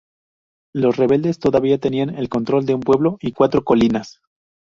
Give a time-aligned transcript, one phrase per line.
[0.73, 4.19] Los rebeldes todavía tenían el control de un pueblo y cuatro colinas.